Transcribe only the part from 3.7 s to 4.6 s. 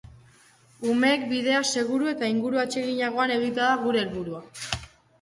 da gure helburua.